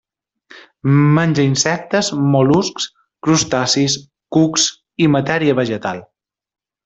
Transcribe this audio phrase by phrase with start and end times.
[1.17, 2.87] Menja insectes, mol·luscs,
[3.27, 3.99] crustacis,
[4.37, 4.67] cucs
[5.07, 6.01] i matèria vegetal.